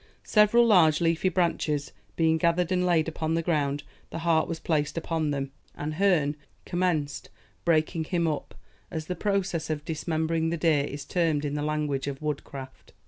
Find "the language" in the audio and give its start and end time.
11.53-12.07